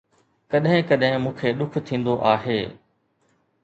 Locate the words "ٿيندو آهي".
1.87-2.61